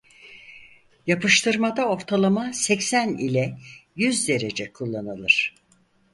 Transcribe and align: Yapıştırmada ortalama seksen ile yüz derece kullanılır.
Yapıştırmada 1.07 1.85
ortalama 1.85 2.53
seksen 2.53 3.09
ile 3.17 3.57
yüz 3.95 4.27
derece 4.27 4.73
kullanılır. 4.73 5.55